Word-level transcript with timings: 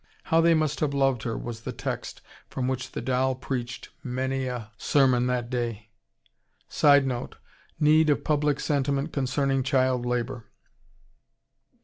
"How 0.23 0.41
they 0.41 0.55
must 0.55 0.79
have 0.79 0.95
loved 0.95 1.21
her!" 1.21 1.37
was 1.37 1.61
the 1.61 1.71
text 1.71 2.23
from 2.49 2.67
which 2.67 2.93
the 2.93 3.01
doll 3.03 3.35
preached 3.35 3.89
many 4.03 4.47
a 4.47 4.71
sermon 4.75 5.27
that 5.27 5.51
day. 5.51 5.91
[Sidenote: 6.67 7.35
Need 7.79 8.09
of 8.09 8.23
public 8.23 8.59
sentiment 8.59 9.13
concerning 9.13 9.61
child 9.61 10.03
labor. 10.03 10.47